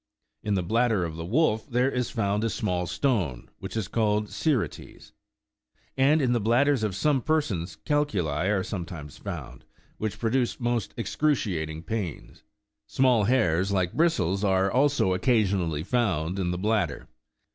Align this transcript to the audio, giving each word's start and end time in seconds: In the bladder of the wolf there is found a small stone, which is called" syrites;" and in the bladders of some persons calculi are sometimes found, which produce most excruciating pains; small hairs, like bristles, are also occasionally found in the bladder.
In 0.41 0.55
the 0.55 0.63
bladder 0.63 1.05
of 1.05 1.15
the 1.15 1.23
wolf 1.23 1.69
there 1.69 1.91
is 1.91 2.09
found 2.09 2.43
a 2.43 2.49
small 2.49 2.87
stone, 2.87 3.51
which 3.59 3.77
is 3.77 3.87
called" 3.87 4.29
syrites;" 4.31 5.11
and 5.95 6.23
in 6.23 6.33
the 6.33 6.39
bladders 6.39 6.81
of 6.81 6.95
some 6.95 7.21
persons 7.21 7.75
calculi 7.75 8.47
are 8.49 8.63
sometimes 8.63 9.17
found, 9.19 9.63
which 9.99 10.17
produce 10.17 10.59
most 10.59 10.95
excruciating 10.97 11.83
pains; 11.83 12.41
small 12.87 13.25
hairs, 13.25 13.71
like 13.71 13.93
bristles, 13.93 14.43
are 14.43 14.71
also 14.71 15.13
occasionally 15.13 15.83
found 15.83 16.39
in 16.39 16.49
the 16.49 16.57
bladder. 16.57 17.07